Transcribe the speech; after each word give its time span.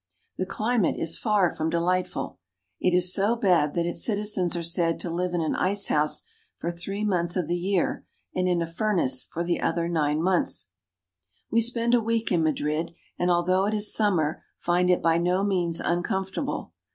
The 0.39 0.47
climate 0.47 0.95
is 0.97 1.19
far 1.19 1.53
from 1.55 1.69
delightful; 1.69 2.39
it 2.79 2.91
is 2.91 3.13
so 3.13 3.35
bad 3.35 3.75
that 3.75 3.85
its 3.85 4.03
citizens 4.03 4.55
are 4.55 4.63
said 4.63 4.99
to 5.01 5.11
live 5.11 5.35
in 5.35 5.41
an 5.41 5.55
ice 5.55 5.89
house 5.89 6.23
for 6.57 6.71
three 6.71 7.03
months 7.05 7.35
of 7.35 7.45
the 7.45 7.55
year, 7.55 8.03
and 8.33 8.47
in 8.47 8.63
a 8.63 8.65
furnace 8.65 9.25
for 9.31 9.43
the 9.43 9.61
other 9.61 9.87
nine 9.87 10.19
months. 10.19 10.69
We 11.51 11.61
spend 11.61 11.93
a 11.93 12.01
week 12.01 12.31
in 12.31 12.41
Madrid, 12.41 12.95
and 13.19 13.29
although 13.29 13.67
it 13.67 13.75
is 13.75 13.93
summer 13.93 14.43
find 14.57 14.89
it 14.89 15.03
by 15.03 15.19
no 15.19 15.43
means 15.43 15.79
uncomfortable. 15.79 16.73